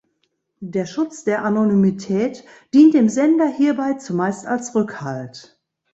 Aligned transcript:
Der 0.65 0.87
Schutz 0.87 1.25
der 1.25 1.45
Anonymität 1.45 2.43
dient 2.73 2.95
dem 2.95 3.07
Sender 3.07 3.47
hierbei 3.47 3.93
zumeist 3.93 4.47
als 4.47 4.73
Rückhalt. 4.73 5.61